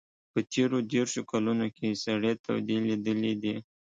[0.31, 3.55] په تېرو دېرشو کلونو کې سړې تودې لیدلي دي.